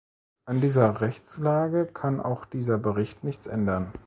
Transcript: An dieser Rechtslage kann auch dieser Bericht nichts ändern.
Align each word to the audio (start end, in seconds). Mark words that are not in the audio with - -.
An 0.47 0.61
dieser 0.61 0.99
Rechtslage 0.99 1.85
kann 1.85 2.19
auch 2.21 2.45
dieser 2.45 2.79
Bericht 2.79 3.23
nichts 3.23 3.45
ändern. 3.45 3.93